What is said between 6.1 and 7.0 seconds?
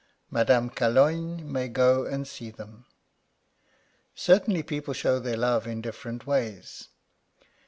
ways.